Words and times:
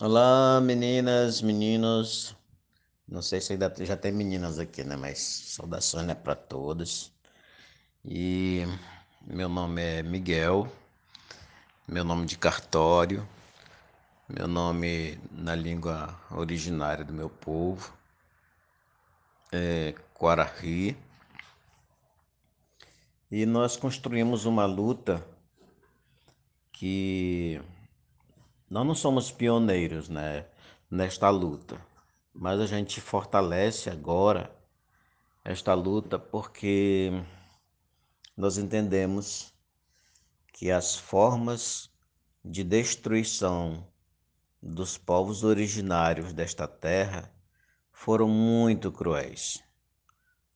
Olá, 0.00 0.60
meninas, 0.60 1.42
meninos. 1.42 2.36
Não 3.08 3.20
sei 3.20 3.40
se 3.40 3.52
ainda 3.52 3.74
já 3.80 3.96
tem 3.96 4.12
meninas 4.12 4.60
aqui, 4.60 4.84
né? 4.84 4.94
Mas 4.94 5.18
saudações 5.18 6.06
né, 6.06 6.14
para 6.14 6.36
todos. 6.36 7.12
E 8.04 8.62
meu 9.26 9.48
nome 9.48 9.82
é 9.82 10.02
Miguel, 10.04 10.70
meu 11.88 12.04
nome 12.04 12.26
de 12.26 12.38
cartório, 12.38 13.28
meu 14.28 14.46
nome 14.46 15.18
na 15.32 15.56
língua 15.56 16.16
originária 16.30 17.04
do 17.04 17.12
meu 17.12 17.28
povo 17.28 17.92
é 19.52 19.96
Quarahi. 20.14 20.96
E 23.32 23.44
nós 23.44 23.76
construímos 23.76 24.44
uma 24.44 24.64
luta 24.64 25.26
que 26.72 27.60
nós 28.70 28.86
não 28.86 28.94
somos 28.94 29.30
pioneiros 29.30 30.08
né, 30.08 30.46
nesta 30.90 31.30
luta, 31.30 31.80
mas 32.34 32.60
a 32.60 32.66
gente 32.66 33.00
fortalece 33.00 33.88
agora 33.88 34.54
esta 35.44 35.72
luta 35.74 36.18
porque 36.18 37.10
nós 38.36 38.58
entendemos 38.58 39.54
que 40.52 40.70
as 40.70 40.96
formas 40.96 41.90
de 42.44 42.62
destruição 42.62 43.86
dos 44.62 44.98
povos 44.98 45.44
originários 45.44 46.32
desta 46.32 46.68
terra 46.68 47.32
foram 47.92 48.28
muito 48.28 48.92
cruéis, 48.92 49.62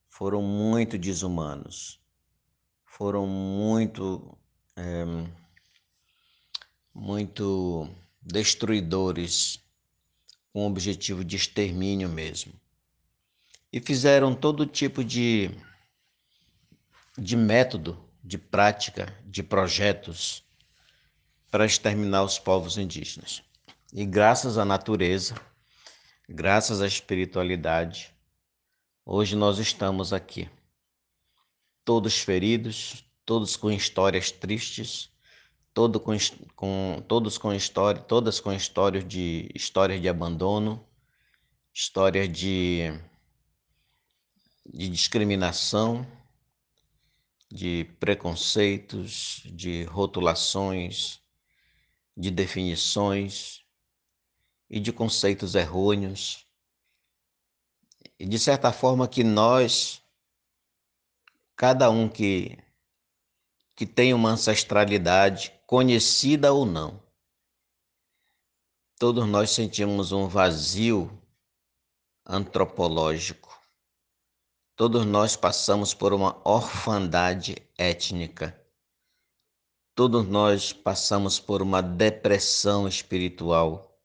foram 0.09 0.43
muito 0.43 0.99
desumanos, 0.99 2.01
foram 2.85 3.27
muito. 3.27 4.37
É, 4.77 5.05
muito 6.95 7.89
destruidores 8.23 9.61
com 10.53 10.65
o 10.65 10.67
objetivo 10.69 11.25
de 11.25 11.37
extermínio 11.37 12.09
mesmo. 12.09 12.53
E 13.73 13.81
fizeram 13.81 14.35
todo 14.35 14.67
tipo 14.67 15.03
de, 15.03 15.51
de 17.19 17.37
método, 17.37 17.99
de 18.23 18.39
prática, 18.39 19.19
de 19.25 19.43
projetos 19.43 20.45
para 21.51 21.67
exterminar 21.67 22.23
os 22.23 22.39
povos 22.39 22.79
indígenas. 22.79 23.43
E 23.93 24.07
graças 24.07 24.57
à 24.57 24.65
natureza, 24.65 25.35
graças 26.29 26.81
à 26.81 26.87
espiritualidade, 26.87 28.15
hoje 29.05 29.37
nós 29.37 29.59
estamos 29.59 30.13
aqui. 30.13 30.49
Todos 31.85 32.19
feridos, 32.19 33.05
todos 33.27 33.57
com 33.57 33.71
histórias 33.71 34.31
tristes, 34.31 35.12
todo 35.75 35.99
com, 35.99 36.17
com, 36.55 37.03
todos 37.09 37.39
com 37.39 37.53
história, 37.53 38.01
todas 38.01 38.41
com 38.41 38.53
histórias 38.53 39.07
de 39.07 39.49
histórias 39.55 40.01
de 40.01 40.09
abandono, 40.09 40.87
histórias 41.73 42.31
de, 42.31 42.93
de 44.67 44.89
discriminação, 44.89 46.07
de 47.51 47.85
preconceitos, 47.99 49.43
de 49.47 49.85
rotulações, 49.85 51.21
de 52.17 52.31
definições 52.31 53.65
e 54.69 54.79
de 54.79 54.93
conceitos 54.93 55.55
errôneos. 55.55 56.47
E 58.19 58.27
de 58.27 58.39
certa 58.39 58.73
forma 58.73 59.09
que 59.09 59.25
nós, 59.25 60.03
cada 61.57 61.91
um 61.91 62.09
que 62.09 62.59
que 63.75 63.87
tem 63.87 64.13
uma 64.15 64.31
ancestralidade, 64.31 65.53
conhecida 65.73 66.53
ou 66.53 66.67
não. 66.67 67.03
Todos 68.99 69.27
nós 69.27 69.53
sentimos 69.53 70.13
um 70.13 70.29
vazio 70.29 71.11
antropológico. 72.27 73.59
Todos 74.77 75.07
nós 75.07 75.35
passamos 75.35 75.95
por 75.95 76.13
uma 76.13 76.39
orfandade 76.47 77.57
étnica. 77.79 78.55
Todos 79.95 80.29
nós 80.29 80.75
passamos 80.75 81.41
por 81.41 81.63
uma 81.63 81.81
depressão 81.81 82.87
espiritual. 82.87 83.99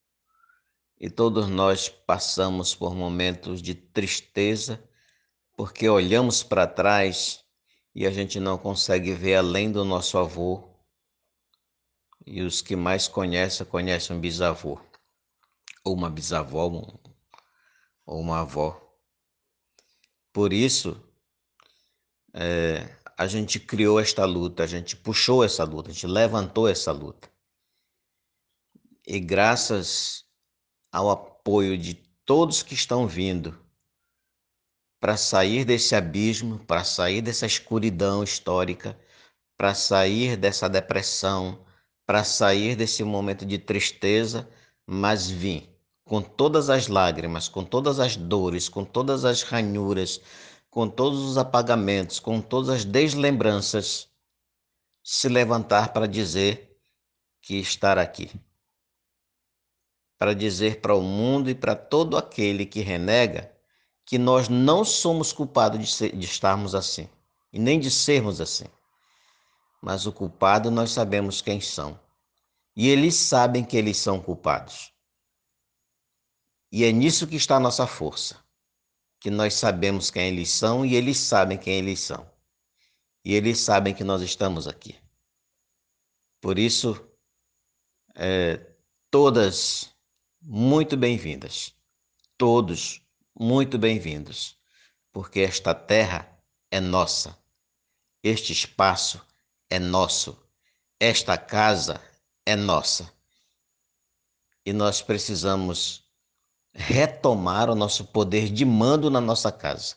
E 0.97 1.09
todos 1.09 1.50
nós 1.50 1.89
passamos 1.89 2.73
por 2.73 2.95
momentos 2.95 3.61
de 3.61 3.75
tristeza, 3.75 4.81
porque 5.57 5.89
olhamos 5.89 6.44
para 6.44 6.66
trás 6.66 7.44
e 7.94 8.07
a 8.07 8.09
gente 8.09 8.39
não 8.39 8.57
consegue 8.57 9.13
ver 9.13 9.35
além 9.35 9.69
do 9.69 9.83
nosso 9.83 10.17
avô. 10.17 10.76
E 12.29 12.41
os 12.41 12.61
que 12.61 12.75
mais 12.75 13.07
conhecem, 13.07 13.65
conhecem 13.65 14.13
um 14.13 14.19
bisavô, 14.19 14.77
ou 15.81 15.93
uma 15.93 16.09
bisavó, 16.09 16.65
ou 18.05 18.19
uma 18.19 18.41
avó. 18.41 18.81
Por 20.33 20.51
isso, 20.51 21.01
é, 22.33 22.97
a 23.17 23.25
gente 23.27 23.61
criou 23.61 23.97
esta 23.97 24.25
luta, 24.25 24.63
a 24.63 24.67
gente 24.67 24.93
puxou 24.93 25.41
essa 25.41 25.63
luta, 25.63 25.89
a 25.89 25.93
gente 25.93 26.05
levantou 26.05 26.67
essa 26.67 26.91
luta. 26.91 27.31
E 29.07 29.21
graças 29.21 30.25
ao 30.91 31.09
apoio 31.09 31.77
de 31.77 31.94
todos 32.25 32.61
que 32.61 32.73
estão 32.73 33.07
vindo, 33.07 33.57
para 34.99 35.15
sair 35.15 35.63
desse 35.63 35.95
abismo, 35.95 36.59
para 36.59 36.83
sair 36.83 37.21
dessa 37.21 37.45
escuridão 37.45 38.21
histórica, 38.21 38.99
para 39.57 39.73
sair 39.73 40.35
dessa 40.35 40.67
depressão, 40.67 41.65
para 42.07 42.23
sair 42.23 42.75
desse 42.78 43.03
momento 43.03 43.45
de 43.45 43.59
tristeza, 43.59 44.50
mas 44.85 45.29
vim 45.29 45.69
com 46.06 46.22
todas 46.22 46.69
as 46.69 46.88
lágrimas, 46.88 47.50
com 47.50 47.66
todas 47.66 48.00
as 48.00 48.16
dores, 48.16 48.69
com 48.69 48.85
todas 48.85 49.25
as 49.25 49.41
ranhuras, 49.44 50.22
com 50.69 50.88
todos 50.88 51.19
os 51.19 51.38
apagamentos, 51.38 52.18
com 52.18 52.40
todas 52.40 52.69
as 52.69 52.85
deslembranças, 52.85 54.07
se 55.03 55.28
levantar 55.28 55.91
para 55.91 56.07
dizer 56.07 56.79
que 57.41 57.56
estar 57.56 57.97
aqui. 57.97 58.31
Para 60.18 60.34
dizer 60.34 60.79
para 60.79 60.95
o 60.95 61.01
mundo 61.01 61.50
e 61.50 61.56
para 61.56 61.75
todo 61.75 62.18
aquele 62.18 62.66
que 62.66 62.79
renega 62.79 63.53
que 64.06 64.18
nós 64.18 64.47
não 64.47 64.85
somos 64.85 65.34
culpados 65.34 65.78
de, 65.78 65.88
ser, 65.88 66.16
de 66.16 66.25
estarmos 66.25 66.74
assim, 66.74 67.09
e 67.51 67.59
nem 67.59 67.78
de 67.78 67.91
sermos 67.91 68.39
assim. 68.39 68.66
Mas 69.81 70.05
o 70.05 70.11
culpado 70.11 70.71
nós 70.71 70.91
sabemos 70.91 71.41
quem 71.41 71.61
são. 71.61 71.99
E 72.75 72.88
eles 72.89 73.15
sabem 73.15 73.63
que 73.63 73.77
eles 73.77 73.97
são 73.97 74.21
culpados. 74.21 74.93
E 76.71 76.83
é 76.83 76.91
nisso 76.91 77.27
que 77.27 77.35
está 77.35 77.57
a 77.57 77.59
nossa 77.59 77.88
força. 77.88 78.43
Que 79.19 79.29
nós 79.29 79.55
sabemos 79.55 80.11
quem 80.11 80.27
eles 80.27 80.51
são 80.51 80.85
e 80.85 80.95
eles 80.95 81.17
sabem 81.17 81.57
quem 81.57 81.75
eles 81.75 81.99
são. 81.99 82.29
E 83.23 83.33
eles 83.33 83.59
sabem 83.59 83.93
que 83.93 84.03
nós 84.03 84.21
estamos 84.21 84.67
aqui. 84.67 84.95
Por 86.39 86.59
isso, 86.59 86.95
é, 88.15 88.73
todas 89.09 89.94
muito 90.41 90.95
bem-vindas. 90.95 91.75
Todos 92.38 93.01
muito 93.39 93.77
bem-vindos, 93.77 94.57
porque 95.11 95.39
esta 95.39 95.73
terra 95.73 96.39
é 96.69 96.79
nossa, 96.79 97.38
este 98.23 98.53
espaço 98.53 99.25
é 99.69 99.79
nosso, 99.79 100.38
esta 101.00 101.38
casa 101.38 102.01
é 102.45 102.55
nossa. 102.55 103.11
E 104.66 104.73
nós 104.73 105.01
precisamos 105.01 106.03
retomar 106.73 107.69
o 107.69 107.75
nosso 107.75 108.06
poder 108.06 108.50
de 108.50 108.63
mando 108.66 109.09
na 109.09 109.19
nossa 109.19 109.51
casa. 109.51 109.95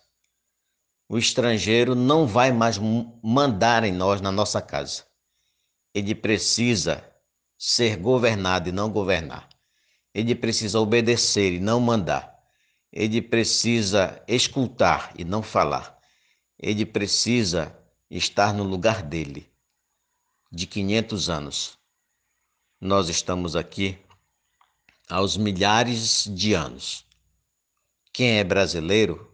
O 1.09 1.19
estrangeiro 1.19 1.95
não 1.95 2.27
vai 2.27 2.53
mais 2.53 2.79
mandar 3.23 3.83
em 3.85 3.93
nós, 3.93 4.21
na 4.21 4.31
nossa 4.31 4.63
casa. 4.63 5.05
Ele 5.93 6.15
precisa 6.15 7.05
ser 7.59 7.97
governado 7.97 8.69
e 8.69 8.73
não 8.73 8.91
governar. 8.91 9.49
Ele 10.15 10.35
precisa 10.35 10.79
obedecer 10.79 11.53
e 11.53 11.61
não 11.61 11.81
mandar. 11.81 12.39
Ele 12.93 13.21
precisa 13.21 14.23
escutar 14.27 15.13
e 15.19 15.25
não 15.25 15.43
falar. 15.43 15.99
Ele 16.59 16.87
precisa 16.87 17.77
estar 18.09 18.55
no 18.55 18.65
lugar 18.65 19.03
dele. 19.03 19.50
De 20.53 20.67
500 20.67 21.31
anos. 21.31 21.79
Nós 22.81 23.09
estamos 23.09 23.55
aqui 23.55 23.97
aos 25.09 25.37
milhares 25.37 26.25
de 26.25 26.55
anos. 26.55 27.07
Quem 28.13 28.39
é 28.39 28.45
brasileiro 28.45 29.31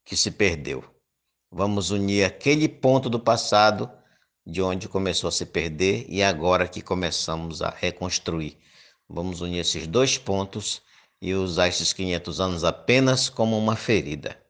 que 0.05 0.17
se 0.17 0.31
perdeu. 0.31 0.85
Vamos 1.51 1.91
unir 1.91 2.23
aquele 2.23 2.69
ponto 2.69 3.11
do 3.11 3.19
passado 3.19 3.91
de 4.47 4.63
onde 4.63 4.89
começou 4.89 5.27
a 5.27 5.33
se 5.33 5.45
perder 5.45 6.07
e 6.09 6.23
agora 6.23 6.69
que 6.69 6.81
começamos 6.81 7.63
a 7.63 7.71
reconstruir. 7.71 8.57
Vamos 9.09 9.41
unir 9.41 9.59
esses 9.59 9.89
dois 9.89 10.17
pontos 10.17 10.81
e 11.21 11.35
usar 11.35 11.67
esses 11.67 11.93
500 11.93 12.39
anos 12.39 12.63
apenas 12.63 13.29
como 13.29 13.59
uma 13.59 13.75
ferida. 13.75 14.41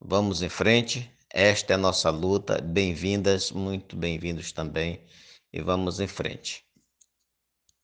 Vamos 0.00 0.40
em 0.40 0.48
frente, 0.48 1.12
esta 1.34 1.72
é 1.72 1.74
a 1.74 1.78
nossa 1.78 2.08
luta. 2.10 2.60
Bem-vindas, 2.62 3.50
muito 3.50 3.96
bem-vindos 3.96 4.52
também, 4.52 5.04
e 5.52 5.60
vamos 5.60 5.98
em 5.98 6.06
frente. 6.06 6.64